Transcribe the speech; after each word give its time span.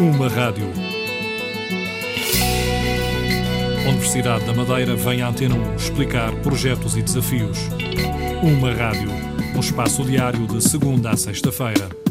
Uma 0.00 0.28
rádio. 0.28 0.64
Universidade 3.86 4.46
da 4.46 4.54
Madeira 4.54 4.96
vem 4.96 5.20
à 5.20 5.28
Antena 5.28 5.54
1 5.54 5.76
explicar 5.76 6.32
projetos 6.36 6.96
e 6.96 7.02
desafios. 7.02 7.58
Uma 8.42 8.72
rádio. 8.72 9.10
Um 9.54 9.60
espaço 9.60 10.02
diário 10.02 10.46
de 10.46 10.66
segunda 10.66 11.10
a 11.10 11.18
sexta-feira. 11.18 12.09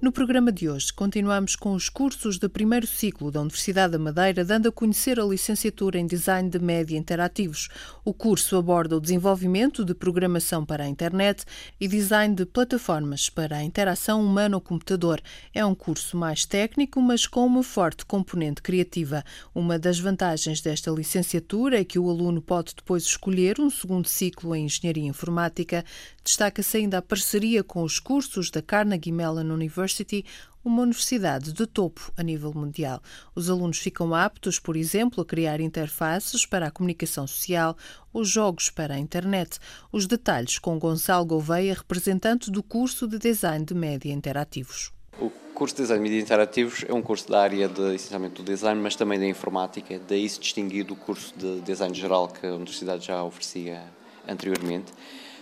No 0.00 0.12
programa 0.12 0.52
de 0.52 0.68
hoje, 0.68 0.92
continuamos 0.92 1.56
com 1.56 1.72
os 1.72 1.88
cursos 1.88 2.38
de 2.38 2.48
primeiro 2.48 2.86
ciclo 2.86 3.32
da 3.32 3.40
Universidade 3.40 3.94
da 3.94 3.98
Madeira, 3.98 4.44
dando 4.44 4.68
a 4.68 4.72
conhecer 4.72 5.18
a 5.18 5.24
licenciatura 5.24 5.98
em 5.98 6.06
Design 6.06 6.48
de 6.48 6.60
Média 6.60 6.96
Interativos. 6.96 7.68
O 8.04 8.14
curso 8.14 8.56
aborda 8.56 8.96
o 8.96 9.00
desenvolvimento 9.00 9.84
de 9.84 9.94
programação 9.94 10.64
para 10.64 10.84
a 10.84 10.88
internet 10.88 11.44
e 11.80 11.88
design 11.88 12.32
de 12.32 12.46
plataformas 12.46 13.28
para 13.28 13.56
a 13.56 13.64
interação 13.64 14.24
humano-computador. 14.24 15.20
É 15.52 15.66
um 15.66 15.74
curso 15.74 16.16
mais 16.16 16.44
técnico, 16.44 17.02
mas 17.02 17.26
com 17.26 17.44
uma 17.44 17.64
forte 17.64 18.06
componente 18.06 18.62
criativa. 18.62 19.24
Uma 19.52 19.80
das 19.80 19.98
vantagens 19.98 20.60
desta 20.60 20.92
licenciatura 20.92 21.80
é 21.80 21.84
que 21.84 21.98
o 21.98 22.08
aluno 22.08 22.40
pode 22.40 22.72
depois 22.76 23.02
escolher 23.02 23.58
um 23.58 23.68
segundo 23.68 24.08
ciclo 24.08 24.54
em 24.54 24.66
Engenharia 24.66 25.08
Informática. 25.08 25.84
Destaca-se 26.22 26.76
ainda 26.76 26.98
a 26.98 27.02
parceria 27.02 27.64
com 27.64 27.82
os 27.82 27.98
cursos 27.98 28.48
da 28.48 28.62
Carnegie 28.62 29.10
Mellon 29.10 29.52
University 29.52 29.87
University, 29.88 30.24
uma 30.64 30.82
universidade 30.82 31.52
de 31.52 31.66
topo 31.66 32.12
a 32.16 32.22
nível 32.22 32.52
mundial. 32.54 33.00
Os 33.34 33.48
alunos 33.48 33.78
ficam 33.78 34.14
aptos, 34.14 34.58
por 34.58 34.76
exemplo, 34.76 35.22
a 35.22 35.26
criar 35.26 35.60
interfaces 35.60 36.44
para 36.44 36.66
a 36.66 36.70
comunicação 36.70 37.26
social 37.26 37.76
ou 38.12 38.24
jogos 38.24 38.68
para 38.68 38.94
a 38.94 38.98
internet. 38.98 39.58
Os 39.90 40.06
detalhes 40.06 40.58
com 40.58 40.78
Gonçalo 40.78 41.24
Gouveia, 41.24 41.74
representante 41.74 42.50
do 42.50 42.62
curso 42.62 43.08
de 43.08 43.18
Design 43.18 43.64
de 43.64 43.74
Média 43.74 44.12
Interativos. 44.12 44.92
O 45.18 45.30
curso 45.54 45.74
de 45.76 45.82
Design 45.82 46.04
de 46.04 46.10
Média 46.10 46.22
Interativos 46.22 46.84
é 46.86 46.92
um 46.92 47.02
curso 47.02 47.28
da 47.30 47.40
área 47.40 47.68
de, 47.68 47.94
essencialmente 47.94 48.36
do 48.36 48.44
design, 48.44 48.80
mas 48.80 48.94
também 48.94 49.18
da 49.18 49.26
informática, 49.26 49.98
daí 50.06 50.28
se 50.28 50.38
distinguir 50.38 50.84
do 50.84 50.94
curso 50.94 51.34
de 51.36 51.60
design 51.62 51.94
geral 51.94 52.28
que 52.28 52.46
a 52.46 52.54
universidade 52.54 53.06
já 53.06 53.22
oferecia 53.24 53.82
anteriormente. 54.28 54.92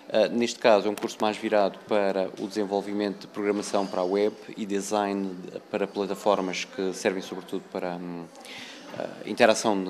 Uh, 0.08 0.28
neste 0.32 0.60
caso, 0.60 0.86
é 0.86 0.90
um 0.90 0.94
curso 0.94 1.16
mais 1.20 1.36
virado 1.36 1.78
para 1.88 2.30
o 2.40 2.46
desenvolvimento 2.46 3.22
de 3.22 3.26
programação 3.26 3.84
para 3.86 4.02
a 4.02 4.04
web 4.04 4.34
e 4.56 4.64
design 4.64 5.34
para 5.70 5.86
plataformas 5.86 6.64
que 6.64 6.92
servem 6.92 7.20
sobretudo 7.20 7.64
para 7.72 7.96
um, 7.96 8.22
uh, 8.22 9.28
interação 9.28 9.84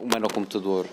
humano-computador 0.00 0.86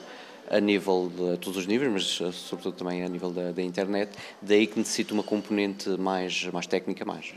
a 0.50 0.60
nível 0.60 1.12
de 1.14 1.38
todos 1.38 1.58
os 1.58 1.68
níveis, 1.68 1.92
mas 1.92 2.20
eh, 2.22 2.32
sobretudo 2.32 2.76
também 2.76 3.04
a 3.04 3.10
nível 3.10 3.32
da, 3.32 3.52
da, 3.52 3.62
internet, 3.62 4.12
daí 4.42 4.66
que 4.66 4.80
necessita 4.80 5.14
uma 5.14 5.24
componente 5.24 5.90
mais, 5.90 6.46
mais 6.46 6.66
técnica, 6.66 7.04
mais, 7.04 7.34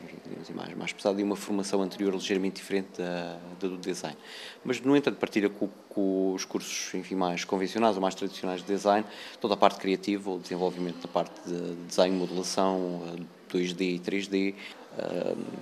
mais, 0.54 0.74
mais 0.74 0.92
pesada 0.92 1.20
e 1.20 1.24
uma 1.24 1.36
formação 1.36 1.82
anterior 1.82 2.12
ligeiramente 2.14 2.56
diferente 2.56 2.88
da, 2.98 3.38
da 3.60 3.68
do 3.68 3.78
design. 3.78 4.16
Mas, 4.64 4.80
no 4.80 4.96
entanto, 4.96 5.16
partilha 5.16 5.48
com, 5.48 5.68
com, 5.88 6.34
os 6.34 6.44
cursos 6.44 6.94
enfim, 6.94 7.14
mais 7.14 7.44
convencionais 7.44 7.96
ou 7.96 8.02
mais 8.02 8.14
tradicionais 8.14 8.60
de 8.60 8.66
design, 8.66 9.04
toda 9.40 9.54
a 9.54 9.56
parte 9.56 9.80
criativa, 9.80 10.30
o 10.30 10.38
desenvolvimento 10.38 11.02
da 11.02 11.08
parte 11.08 11.34
de 11.46 11.74
design, 11.86 12.16
modelação, 12.16 13.02
2D 13.52 13.96
e 13.96 13.98
3D, 13.98 14.54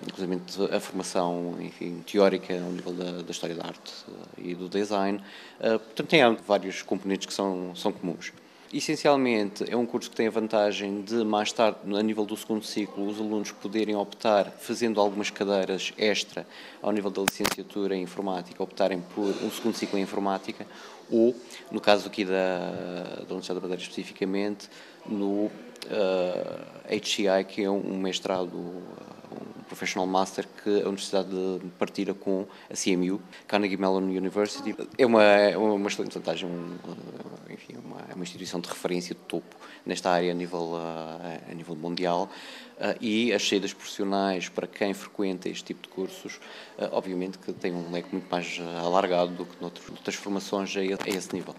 inclusive 0.07 0.41
a 0.75 0.81
formação 0.81 1.57
enfim, 1.61 2.03
teórica 2.07 2.55
ao 2.55 2.71
nível 2.71 2.93
da, 2.93 3.23
da 3.23 3.31
história 3.31 3.55
da 3.55 3.67
arte 3.67 3.93
uh, 4.09 4.15
e 4.39 4.55
do 4.55 4.69
design. 4.69 5.19
Uh, 5.61 5.79
portanto, 5.79 6.09
tem 6.09 6.21
vários 6.47 6.83
componentes 6.83 7.27
que 7.27 7.33
são, 7.33 7.75
são 7.77 7.93
comuns. 7.93 8.33
Essencialmente, 8.71 9.65
é 9.67 9.75
um 9.75 9.87
curso 9.87 10.11
que 10.11 10.17
tem 10.17 10.27
a 10.27 10.31
vantagem 10.31 11.01
de, 11.01 11.25
mais 11.25 11.51
tarde, 11.53 11.79
a 11.87 12.03
nível 12.03 12.27
do 12.27 12.37
segundo 12.37 12.63
ciclo, 12.63 13.07
os 13.07 13.19
alunos 13.19 13.51
poderem 13.51 13.97
optar, 13.97 14.51
fazendo 14.51 15.01
algumas 15.01 15.31
cadeiras 15.31 15.95
extra 15.97 16.47
ao 16.83 16.93
nível 16.93 17.11
da 17.11 17.23
licenciatura 17.23 17.97
em 17.97 18.03
informática, 18.03 18.63
optarem 18.63 19.01
por 19.15 19.35
um 19.43 19.51
segundo 19.51 19.75
ciclo 19.75 19.99
em 19.99 20.03
informática, 20.03 20.67
ou, 21.11 21.35
no 21.71 21.81
caso 21.81 22.09
aqui 22.09 22.27
da, 22.27 22.59
da 23.27 23.35
Universidade 23.35 23.55
da 23.55 23.61
Madeira 23.63 23.83
especificamente, 23.83 24.69
no 25.07 25.47
uh, 25.47 25.51
HCI, 26.87 27.45
que 27.49 27.65
é 27.65 27.71
um 27.71 27.99
mestrado 27.99 28.83
Professional 29.69 30.07
Master 30.07 30.47
que 30.63 30.83
a 30.83 30.89
Universidade 30.89 31.31
partilha 31.79 32.15
com 32.15 32.47
a 32.71 32.75
CMU, 32.75 33.21
Carnegie 33.47 33.77
Mellon 33.77 34.03
University. 34.03 34.75
É 34.97 35.07
uma, 35.07 35.23
é 35.23 35.57
uma 35.57 35.87
excelente 35.87 36.15
vantagem, 36.15 36.49
um, 36.49 36.77
enfim, 37.59 37.77
uma, 37.85 38.01
é 38.09 38.15
uma 38.15 38.23
instituição 38.23 38.61
de 38.61 38.69
referência 38.69 39.15
de 39.15 39.21
topo 39.23 39.57
nesta 39.85 40.11
área 40.11 40.31
a 40.31 40.35
nível, 40.35 40.77
a, 40.77 41.51
a 41.51 41.55
nível 41.55 41.75
mundial. 41.75 42.31
Uh, 42.79 42.97
e 43.01 43.33
as 43.33 43.47
saídas 43.47 43.73
profissionais 43.73 44.49
para 44.49 44.67
quem 44.67 44.95
frequenta 44.95 45.49
este 45.49 45.65
tipo 45.65 45.83
de 45.83 45.89
cursos, 45.89 46.37
uh, 46.79 46.89
obviamente 46.93 47.37
que 47.39 47.53
tem 47.53 47.73
um 47.73 47.91
leque 47.91 48.09
muito 48.13 48.31
mais 48.31 48.61
alargado 48.81 49.33
do 49.33 49.45
que 49.45 49.61
noutras 49.61 50.15
formações 50.15 50.75
a, 50.77 50.81
a 50.81 51.09
esse 51.09 51.35
nível. 51.35 51.55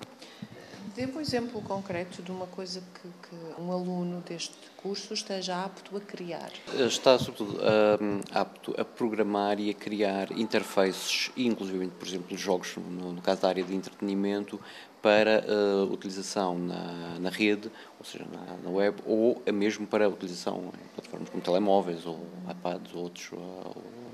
Dê-me 0.96 1.14
um 1.14 1.22
exemplo 1.22 1.62
concreto 1.62 2.22
de 2.24 2.32
uma 2.32 2.48
coisa 2.48 2.82
que, 2.94 3.30
que, 3.30 3.62
um 3.62 3.72
aluno 3.72 4.22
deste 4.22 4.58
curso 4.78 5.14
esteja 5.14 5.64
apto 5.64 5.96
a 5.96 6.00
criar. 6.00 6.52
Está, 6.88 7.20
sobretudo, 7.20 7.60
um, 8.02 8.22
apto 8.32 8.74
a 8.80 8.84
programar 8.84 9.60
e 9.60 9.70
a 9.70 9.74
criar 9.74 10.32
interfaces, 10.32 11.32
inclusive, 11.38 11.88
por 11.88 12.08
exemplo, 12.08 12.38
jogos, 12.38 12.76
no, 12.78 13.14
no 13.14 13.22
caso 13.22 13.42
da 13.42 13.50
área 13.50 13.64
de 13.64 13.76
entretenimento, 13.76 14.60
para 15.02 15.46
uh, 15.48 15.94
utilização 15.94 16.58
na, 16.58 17.20
na, 17.20 17.30
rede, 17.30 17.72
ou 18.00 18.06
seja, 18.06 18.26
na, 18.32 18.58
na, 18.58 18.70
web, 18.70 18.98
ou 19.06 19.42
mesmo 19.54 19.86
para 19.86 20.10
utilização 20.10 20.72
em 20.74 20.88
plataformas 20.96 21.30
como 21.30 21.44
telemóveis, 21.44 22.06
ou 22.06 22.20
iPads, 22.50 22.94
ou 22.96 23.04
outros, 23.04 23.32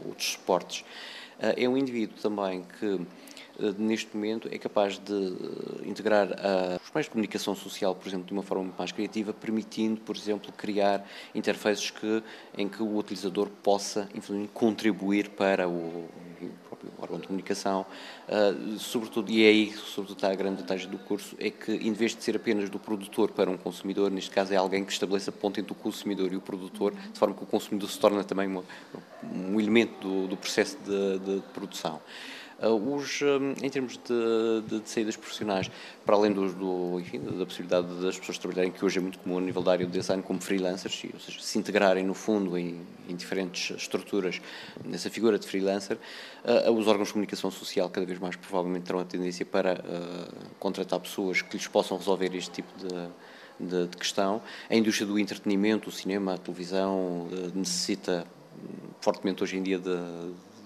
outros 0.06 0.32
suportes. 0.32 0.82
Uh, 1.40 1.54
é 1.58 1.70
um 1.70 1.78
indivíduo 1.78 2.18
também 2.22 2.64
que 2.80 2.86
eh, 2.86 3.00
neste 3.78 4.16
momento 4.16 4.48
é 4.52 4.58
capaz 4.58 4.98
de 4.98 5.14
eh, 5.14 5.88
integrar 5.88 6.28
os 6.84 6.92
meios 6.94 7.06
de 7.06 7.10
comunicação 7.10 7.56
social, 7.56 7.96
por 7.96 8.08
exemplo, 8.08 8.26
de 8.26 8.34
uma 8.34 8.44
forma 8.44 8.74
mais 8.78 8.92
criativa, 8.92 9.34
permitindo, 9.34 10.02
por 10.02 10.16
exemplo, 10.16 10.52
criar 10.52 11.08
interfaces 11.34 11.90
que, 11.90 12.24
em 12.58 12.68
que 12.68 12.82
o 12.82 12.98
utilizador 12.98 13.50
possa 13.64 14.10
contribuir 14.54 15.30
para 15.30 15.68
o, 15.68 16.08
próprio 16.68 16.92
órgão 17.00 17.20
de 17.20 17.28
comunicação, 17.28 17.86
sobretudo, 18.78 19.32
e 19.32 19.44
é 19.44 19.50
aí 19.50 19.74
sobretudo 19.74 20.18
está 20.18 20.32
a 20.32 20.36
grande 20.36 20.62
vantagem 20.62 20.90
do 20.90 20.98
curso, 20.98 21.36
é 21.40 21.50
que 21.50 21.72
em 21.72 21.94
vez 21.94 22.16
de 22.16 22.24
ser 22.24 22.36
apenas 22.36 22.70
do 22.70 22.80
produtor 22.80 23.32
para 23.32 23.50
um 23.50 23.58
consumidor, 23.58 24.12
neste 24.12 24.32
caso 24.32 24.54
é 24.54 24.58
alguém 24.58 24.84
que 24.84 24.92
estabeleça 24.92 25.30
a 25.30 25.34
ponte 25.34 25.60
entre 25.60 25.72
o 25.72 25.76
consumidor 25.76 26.32
e 26.32 26.36
o 26.36 26.42
produtor, 26.42 26.94
de 26.94 27.18
forma 27.18 27.36
que 27.36 27.44
o 27.44 27.48
consumidor 27.48 27.90
se 27.90 28.00
torna 28.00 28.24
também 28.24 28.50
um 29.24 29.60
elemento 29.60 30.08
do, 30.08 30.28
do 30.28 30.38
processo 30.38 30.78
de, 30.84 31.20
de 31.20 31.42
produção. 31.54 32.02
Uh, 32.58 32.96
os, 32.96 33.22
um, 33.22 33.52
em 33.62 33.70
termos 33.70 33.98
de, 33.98 34.62
de, 34.70 34.80
de, 34.80 34.90
saídas 34.90 35.18
profissionais, 35.18 35.70
para 36.06 36.16
além 36.16 36.32
do, 36.32 36.54
do, 36.54 37.00
enfim, 37.02 37.20
da 37.20 37.46
possibilidade 37.46 37.88
das 38.02 38.18
pessoas 38.18 38.38
trabalharem, 38.38 38.72
que 38.72 38.84
hoje 38.84 38.98
é 38.98 39.02
muito 39.02 39.20
comum 39.20 39.40
a 39.40 39.42
nível 39.42 39.62
da 39.62 39.74
área 39.74 39.86
do 39.86 39.92
design, 39.92 40.24
como 40.24 40.40
freelancers, 40.40 41.04
ou 41.14 41.20
seja, 41.20 41.42
se 41.42 41.60
integrarem 41.60 42.06
no 42.06 42.14
fundo 42.14 42.58
em, 42.58 42.80
em 43.10 43.16
diferentes 43.16 43.76
estruturas 43.76 44.42
nessa 44.86 45.10
figura 45.10 45.38
de 45.38 45.46
freelancer, 45.46 45.98
uh, 46.46 46.72
os 46.72 46.88
órgãos 46.88 47.10
de 47.10 47.14
comunicação 47.14 47.52
social 47.52 47.90
cada 47.90 48.06
vez 48.06 48.20
mais 48.20 48.38
provavelmente 48.38 48.84
terão 48.84 49.02
a 49.02 49.06
tendência 49.06 49.46
para 49.46 49.74
uh, 49.74 50.56
contratar 50.58 51.02
pessoas 51.02 51.42
que 51.42 51.58
lhes 51.58 51.68
possam 51.68 51.98
resolver 51.98 52.34
este 52.34 52.52
tipo 52.52 52.72
de, 52.78 53.68
de, 53.68 53.88
de, 53.88 53.98
questão. 53.98 54.42
A 54.70 54.76
indústria 54.76 55.06
do 55.06 55.20
entretenimento, 55.20 55.90
o 55.90 55.92
cinema, 55.92 56.36
a 56.36 56.38
televisão, 56.38 57.28
necessita 57.54 58.26
fortemente 59.02 59.44
hoje 59.44 59.58
em 59.58 59.64
dia 59.64 59.78
de 59.78 59.90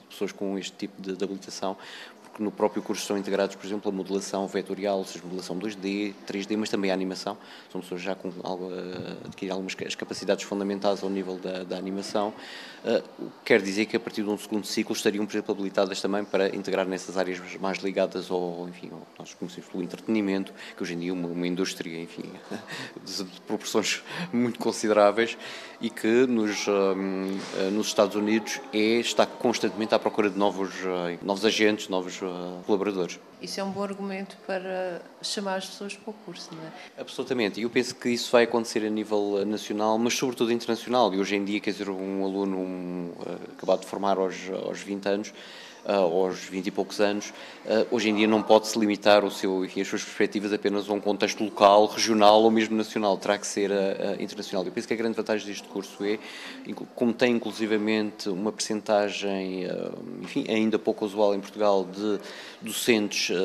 pessoas 0.09 0.31
com 0.31 0.57
este 0.57 0.73
tipo 0.73 1.01
de, 1.01 1.15
de 1.15 1.23
habilitação, 1.23 1.77
porque 2.23 2.43
no 2.43 2.51
próprio 2.51 2.81
curso 2.81 3.01
estão 3.01 3.17
integrados, 3.17 3.55
por 3.55 3.65
exemplo, 3.65 3.91
a 3.91 3.93
modelação 3.93 4.47
vetorial, 4.47 4.99
ou 4.99 5.05
seja, 5.05 5.23
modelação 5.23 5.59
2D, 5.59 6.13
3D, 6.27 6.57
mas 6.57 6.69
também 6.69 6.89
a 6.89 6.93
animação. 6.93 7.37
São 7.71 7.81
pessoas 7.81 8.01
já 8.01 8.15
com 8.15 8.31
algo, 8.43 8.71
eh, 8.71 9.25
adquirir 9.25 9.51
algumas 9.51 9.75
as 9.85 9.95
capacidades 9.95 10.43
fundamentais 10.45 11.03
ao 11.03 11.09
nível 11.09 11.37
da, 11.37 11.63
da 11.63 11.77
animação. 11.77 12.33
Uh, 12.79 13.29
quer 13.43 13.61
dizer 13.61 13.87
que 13.87 13.97
a 13.97 13.99
partir 13.99 14.23
de 14.23 14.29
um 14.29 14.37
segundo 14.37 14.65
ciclo 14.65 14.95
estariam, 14.95 15.25
por 15.25 15.33
exemplo, 15.33 15.53
habilitadas 15.53 15.99
também 15.99 16.23
para 16.23 16.55
integrar 16.55 16.87
nessas 16.87 17.17
áreas 17.17 17.39
mais 17.59 17.79
ligadas 17.79 18.31
ao, 18.31 18.67
enfim, 18.69 18.89
ao, 18.89 19.05
nós 19.17 19.33
conhecemos 19.33 19.69
pelo 19.69 19.83
entretenimento, 19.83 20.53
que 20.77 20.81
hoje 20.81 20.93
em 20.93 20.99
dia 20.99 21.09
é 21.09 21.13
uma, 21.13 21.27
uma 21.27 21.45
indústria, 21.45 22.01
enfim, 22.01 22.23
de, 23.03 23.23
de, 23.25 23.41
proporções 23.41 24.01
muito 24.31 24.59
consideráveis 24.59 25.37
e 25.81 25.89
que 25.89 26.25
nos, 26.25 26.69
um, 26.69 27.37
eh, 27.57 27.69
nos 27.71 27.87
Estados 27.87 28.15
Unidos 28.15 28.61
é, 28.73 28.99
está 28.99 29.25
constantemente 29.25 29.93
à 29.93 29.98
procura 29.99 30.29
de 30.29 30.37
novos, 30.37 30.71
novos 31.21 31.45
agentes, 31.45 31.89
novos 31.89 32.19
colaboradores. 32.65 33.19
Isso 33.41 33.59
é 33.59 33.63
um 33.63 33.71
bom 33.71 33.83
argumento 33.83 34.37
para 34.45 35.01
chamar 35.21 35.55
as 35.55 35.65
pessoas 35.65 35.95
para 35.95 36.11
o 36.11 36.13
curso, 36.25 36.49
não 36.53 36.61
é? 36.61 36.71
Absolutamente. 37.01 37.59
E 37.59 37.63
eu 37.63 37.69
penso 37.69 37.95
que 37.95 38.09
isso 38.09 38.31
vai 38.31 38.43
acontecer 38.43 38.85
a 38.85 38.89
nível 38.89 39.45
nacional, 39.45 39.97
mas 39.97 40.13
sobretudo 40.13 40.51
internacional. 40.51 41.13
E 41.13 41.19
hoje 41.19 41.35
em 41.35 41.45
dia, 41.45 41.59
quer 41.59 41.71
dizer, 41.71 41.89
um 41.89 42.25
aluno 42.25 42.57
um, 42.57 43.11
acabado 43.57 43.81
de 43.81 43.87
formar 43.87 44.17
aos, 44.17 44.35
aos 44.65 44.81
20 44.81 45.05
anos, 45.07 45.33
aos 45.85 46.39
20 46.45 46.67
e 46.67 46.71
poucos 46.71 46.99
anos, 46.99 47.33
hoje 47.91 48.09
em 48.09 48.15
dia 48.15 48.27
não 48.27 48.41
pode 48.41 48.67
se 48.67 48.77
limitar 48.77 49.23
o 49.23 49.31
seu, 49.31 49.65
enfim, 49.65 49.81
as 49.81 49.87
suas 49.87 50.03
perspectivas 50.03 50.53
apenas 50.53 50.89
a 50.89 50.93
um 50.93 50.99
contexto 50.99 51.43
local, 51.43 51.85
regional 51.85 52.41
ou 52.43 52.51
mesmo 52.51 52.75
nacional, 52.75 53.17
terá 53.17 53.37
que 53.37 53.47
ser 53.47 53.71
internacional. 54.19 54.65
Eu 54.65 54.71
penso 54.71 54.87
que 54.87 54.93
a 54.93 54.97
grande 54.97 55.15
vantagem 55.15 55.47
deste 55.47 55.67
curso 55.67 56.03
é, 56.03 56.19
como 56.95 57.13
tem 57.13 57.35
inclusivamente 57.35 58.29
uma 58.29 58.51
percentagem, 58.51 59.67
enfim, 60.21 60.45
ainda 60.49 60.77
pouco 60.77 61.05
usual 61.05 61.33
em 61.35 61.39
Portugal, 61.39 61.85
de 61.85 62.19
docentes 62.61 63.35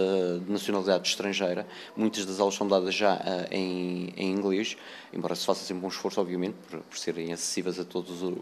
de 0.44 0.52
nacionalidade 0.52 1.08
estrangeira, 1.08 1.66
muitas 1.96 2.24
das 2.26 2.40
aulas 2.40 2.54
são 2.54 2.66
dadas 2.66 2.94
já 2.94 3.20
em, 3.50 4.12
em 4.16 4.30
inglês, 4.30 4.76
embora 5.12 5.34
se 5.34 5.46
faça 5.46 5.64
sempre 5.64 5.84
um 5.86 5.88
esforço, 5.88 6.20
obviamente, 6.20 6.56
por, 6.68 6.80
por 6.80 6.98
serem 6.98 7.32
acessíveis 7.32 7.78
a 7.78 7.84
todos 7.84 8.22
os, 8.22 8.34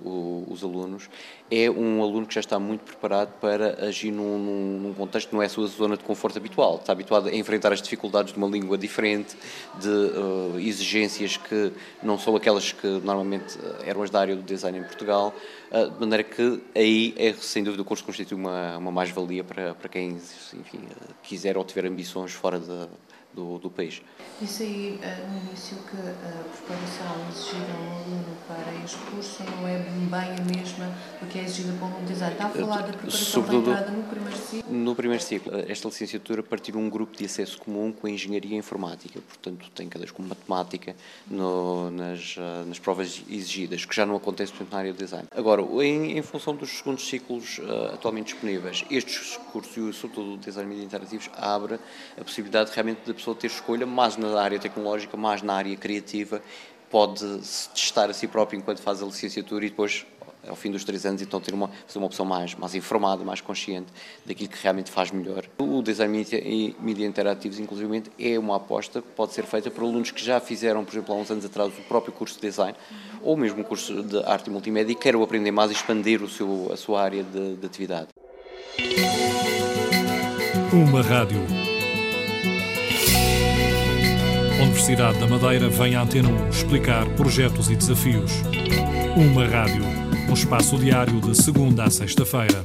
os, 0.49 0.65
alunos, 0.65 1.09
é 1.51 1.71
um 1.71 2.03
aluno 2.03 2.27
que 2.27 2.35
já 2.35 2.41
está 2.41 2.59
muito 2.59 2.83
preparado 2.85 3.33
para 3.41 3.82
agir 3.87 4.11
num, 4.11 4.79
num, 4.79 4.95
contexto 4.95 5.33
não 5.33 5.43
é 5.43 5.47
a 5.47 5.49
sua 5.49 5.67
zona 5.67 5.97
de 5.97 6.05
conforto 6.05 6.37
habitual, 6.39 6.77
está 6.77 6.93
habituado 6.93 7.29
a 7.29 7.35
enfrentar 7.35 7.73
as 7.73 7.83
dificuldades 7.83 8.33
de 8.33 8.39
uma 8.39 8.49
língua 8.49 8.79
diferente, 8.79 9.37
de 9.81 9.89
uh, 9.89 10.59
exigências 10.59 11.37
que 11.37 11.73
não 12.03 12.19
são 12.19 12.37
aquelas 12.37 12.73
que 12.73 12.87
normalmente 12.87 13.59
eh, 13.63 13.91
eram 13.91 14.03
as 14.03 14.11
da 14.11 14.21
área 14.21 14.37
do 14.37 14.43
design 14.43 14.79
em 14.79 14.83
Portugal, 14.83 15.35
uh, 15.71 15.91
de 15.91 16.01
maneira 16.01 16.23
que 16.23 16.63
aí 16.75 17.15
é 17.17 17.33
sem 17.33 17.65
dúvida 17.65 17.83
o 17.83 17.85
curso 17.85 18.05
constitui 18.05 18.37
uma, 18.37 18.77
uma 18.77 18.93
mais-valia 18.93 19.43
para, 19.43 19.75
para 19.75 19.89
quem 19.89 20.11
enfim, 20.11 20.81
quiser 21.23 21.57
ou 21.57 21.65
tiver 21.65 21.87
ambições 21.87 22.33
fora 22.33 22.59
de, 22.59 22.89
do, 23.35 23.59
do 23.59 23.71
país. 23.71 24.03
Disse 24.41 24.63
aí 24.63 25.01
uh, 25.03 25.31
no 25.31 25.49
início 25.49 25.77
que 25.79 25.97
a 25.97 26.45
preparação 26.45 27.29
exigida 27.31 27.73
a 27.73 27.81
um 27.81 27.93
aluno 27.93 28.37
para 28.47 28.85
este 28.85 28.99
curso 29.11 29.43
não 29.45 29.69
é 29.69 29.79
bem 29.79 30.37
a 30.39 30.57
mesma 30.57 30.87
do 31.21 31.27
que 31.27 31.39
é 31.39 31.45
exigida 31.45 31.73
para 31.75 31.87
um 31.87 31.91
aluno 31.93 32.07
design. 32.07 32.33
Está 32.33 32.47
a 32.47 32.51
falar 32.51 32.83
da 32.83 32.93
preparação 32.93 33.21
Sobretudo, 33.21 33.71
entrada 33.71 33.91
no 33.91 34.03
primeiro 34.05 34.39
ciclo? 34.39 34.73
No 34.73 34.95
primeiro 34.95 35.23
ciclo. 35.23 35.53
Esta 35.69 35.89
licenciatura 35.89 36.43
partiu 36.43 36.73
de 36.73 36.79
um 36.79 36.91
grupo 36.91 37.17
de 37.17 37.25
acesso 37.25 37.59
comum 37.59 37.93
com 37.93 38.07
a 38.07 38.11
engenharia 38.11 38.57
informática, 38.57 39.21
portanto 39.21 39.71
tem 39.75 39.89
cadeiras 39.89 40.11
como 40.11 40.29
matemática 40.29 40.95
no, 41.31 41.91
nas, 41.91 42.37
uh, 42.37 42.67
nas 42.67 42.79
provas 42.79 43.23
exigidas, 43.29 43.85
que 43.85 43.95
já 43.95 44.05
não 44.05 44.17
acontece 44.17 44.53
na 44.71 44.79
área 44.79 44.93
do 44.93 44.99
design. 44.99 45.27
Agora, 45.35 45.63
em, 45.83 46.19
em 46.19 46.23
função 46.23 46.55
dos 46.55 46.71
segundos 46.71 47.07
ciclos 47.07 47.59
uh, 47.59 47.95
atualmente 47.95 48.33
disponíveis, 48.33 48.85
estes 48.91 49.37
cursos, 49.53 49.77
e 49.77 49.93
sobretudo 49.93 50.35
o 50.35 50.37
design 50.37 50.75
de 50.75 50.85
interativos, 50.85 51.31
abre 51.37 51.79
a 52.19 52.25
possibilidade 52.25 52.71
realmente 52.75 53.01
de 53.05 53.13
pessoa 53.23 53.37
ter 53.37 53.47
escolha 53.47 53.87
mais 53.87 54.17
na 54.17 54.41
área 54.41 54.59
tecnológica, 54.59 55.17
mais 55.17 55.43
na 55.43 55.55
área 55.55 55.77
criativa, 55.77 56.43
pode 56.91 57.21
se 57.47 57.69
testar 57.71 58.11
a 58.11 58.13
si 58.13 58.27
próprio 58.27 58.59
enquanto 58.59 58.83
faz 58.83 59.01
a 59.01 59.07
licenciatura 59.07 59.65
e 59.65 59.71
depois 59.71 60.05
ao 60.49 60.57
fim 60.57 60.73
dos 60.73 60.83
três 60.83 61.07
anos, 61.07 61.23
então 61.23 61.41
ter 61.41 61.55
uma, 61.55 61.69
fazer 61.87 62.01
uma 62.01 62.07
opção 62.07 62.27
mais, 62.27 62.53
mais 62.57 62.75
informada, 62.75 63.23
mais 63.25 63.41
consciente 63.41 63.87
daquilo 64.27 64.49
que 64.49 64.61
realmente 64.61 64.91
faz 64.91 65.13
melhor. 65.13 65.45
O 65.57 65.81
design 65.81 66.27
e 66.33 66.75
mídia 66.81 67.07
interativos, 67.07 67.61
inclusive, 67.61 68.03
é 68.19 68.37
uma 68.41 68.57
aposta 68.57 69.01
que 69.01 69.07
pode 69.11 69.35
ser 69.35 69.45
feita 69.45 69.71
por 69.71 69.85
alunos 69.85 70.11
que 70.11 70.21
já 70.23 70.41
fizeram, 70.41 70.85
por 70.85 70.93
exemplo, 70.93 71.15
há 71.15 71.17
uns 71.17 71.31
anos 71.31 71.45
atrás, 71.45 71.73
o 71.79 71.83
próprio 71.83 72.13
curso 72.13 72.35
de 72.35 72.41
design 72.41 72.77
ou 73.23 73.37
mesmo 73.37 73.63
o 73.63 73.65
curso 73.65 74.03
de 74.03 74.19
arte 74.25 74.49
e 74.49 74.51
multimédia 74.51 74.91
e 74.91 74.97
queiram 74.97 75.23
aprender 75.23 75.53
mais 75.53 75.71
e 75.71 75.75
expandir 75.75 76.21
o 76.25 76.29
seu, 76.29 76.73
a 76.73 76.77
sua 76.77 77.01
área 77.01 77.23
de, 77.23 77.55
de 77.55 77.65
atividade. 77.65 78.09
Uma 80.73 81.03
rádio 81.03 81.72
Universidade 84.61 85.19
da 85.19 85.27
Madeira 85.27 85.69
vem 85.69 85.95
à 85.95 86.03
Antena 86.03 86.29
1 86.29 86.49
explicar 86.49 87.07
projetos 87.17 87.71
e 87.71 87.77
desafios. 87.77 88.33
Uma 89.17 89.47
rádio, 89.47 89.85
um 90.29 90.33
espaço 90.35 90.77
diário 90.79 91.21
de 91.21 91.35
segunda 91.37 91.85
a 91.85 91.91
sexta-feira. 91.91 92.63